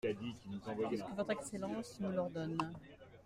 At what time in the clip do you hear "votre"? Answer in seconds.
1.15-1.29